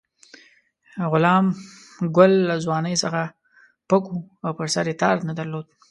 غلام 1.11 1.45
ګل 2.15 2.33
له 2.49 2.55
ځوانۍ 2.65 2.95
څخه 3.03 3.21
پک 3.89 4.03
وو 4.09 4.19
او 4.45 4.51
پر 4.57 4.67
سر 4.73 4.85
یې 4.91 4.95
تار 5.01 5.17
نه 5.29 5.33
درلود. 5.39 5.65